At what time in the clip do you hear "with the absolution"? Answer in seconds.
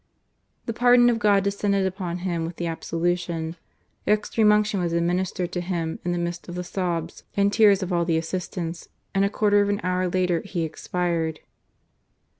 2.43-3.55